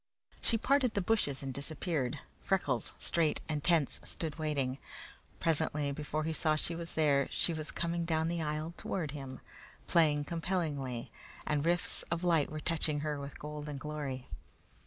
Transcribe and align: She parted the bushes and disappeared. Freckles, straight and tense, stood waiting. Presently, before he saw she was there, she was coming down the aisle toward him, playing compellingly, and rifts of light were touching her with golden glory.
She 0.41 0.57
parted 0.57 0.95
the 0.95 0.99
bushes 1.01 1.43
and 1.43 1.53
disappeared. 1.53 2.17
Freckles, 2.39 2.95
straight 2.97 3.39
and 3.47 3.63
tense, 3.63 3.99
stood 4.03 4.39
waiting. 4.39 4.79
Presently, 5.39 5.91
before 5.91 6.23
he 6.23 6.33
saw 6.33 6.55
she 6.55 6.73
was 6.73 6.95
there, 6.95 7.27
she 7.29 7.53
was 7.53 7.69
coming 7.69 8.03
down 8.03 8.27
the 8.27 8.41
aisle 8.41 8.73
toward 8.77 9.11
him, 9.11 9.41
playing 9.85 10.23
compellingly, 10.23 11.11
and 11.45 11.63
rifts 11.67 12.01
of 12.09 12.23
light 12.23 12.49
were 12.49 12.59
touching 12.59 13.01
her 13.01 13.19
with 13.19 13.37
golden 13.37 13.77
glory. 13.77 14.27